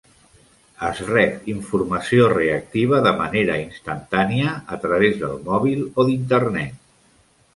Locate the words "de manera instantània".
3.09-4.53